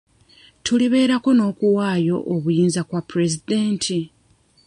[0.63, 3.99] Tulibeerako n'okuwaayo obuyinza kwa pulezidenti?